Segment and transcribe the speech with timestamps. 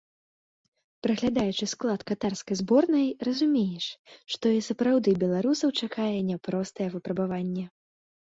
[1.07, 3.85] Праглядаючы склад катарскай зборнай, разумееш,
[4.37, 7.65] што і сапраўды беларусаў чакае няпростае выпрабаванне.